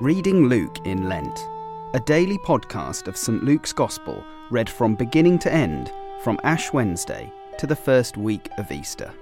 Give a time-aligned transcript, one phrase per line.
[0.00, 1.46] Reading Luke in Lent,
[1.92, 3.44] a daily podcast of St.
[3.44, 5.92] Luke's Gospel read from beginning to end
[6.22, 9.12] from Ash Wednesday to the first week of Easter.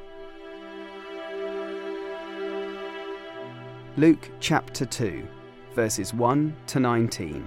[3.97, 5.27] Luke chapter 2,
[5.75, 7.45] verses 1 to 19.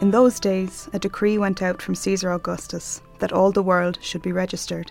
[0.00, 4.22] In those days, a decree went out from Caesar Augustus that all the world should
[4.22, 4.90] be registered.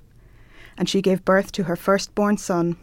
[0.81, 2.75] and she gave birth to her firstborn son,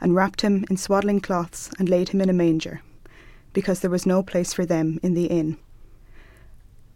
[0.00, 2.82] and wrapped him in swaddling cloths, and laid him in a manger,
[3.52, 5.56] because there was no place for them in the inn.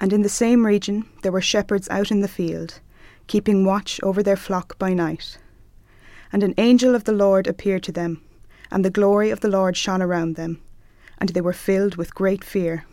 [0.00, 2.80] And in the same region there were shepherds out in the field,
[3.28, 5.38] keeping watch over their flock by night.
[6.32, 8.20] And an angel of the Lord appeared to them,
[8.72, 10.60] and the glory of the Lord shone around them,
[11.18, 12.84] and they were filled with great fear.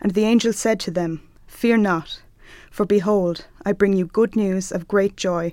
[0.00, 2.22] And the angel said to them, Fear not,
[2.70, 5.52] for behold, I bring you good news of great joy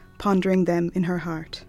[0.21, 1.63] pondering them in her heart.